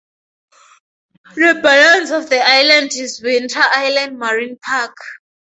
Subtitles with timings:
[1.35, 4.97] The balance of the island is Winter Island Marine Park.